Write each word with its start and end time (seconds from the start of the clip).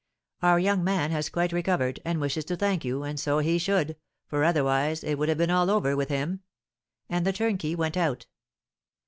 Our 0.41 0.57
young 0.57 0.83
man 0.83 1.11
has 1.11 1.29
quite 1.29 1.51
recovered, 1.53 1.99
and 2.03 2.19
wishes 2.19 2.43
to 2.45 2.55
thank 2.57 2.83
you, 2.83 3.03
and 3.03 3.19
so 3.19 3.37
he 3.37 3.59
should, 3.59 3.97
for 4.25 4.43
otherwise 4.43 5.03
it 5.03 5.19
would 5.19 5.29
have 5.29 5.37
been 5.37 5.51
all 5.51 5.69
over 5.69 5.95
with 5.95 6.09
him." 6.09 6.41
And 7.07 7.23
the 7.23 7.31
turnkey 7.31 7.75
went 7.75 7.95
out. 7.97 8.25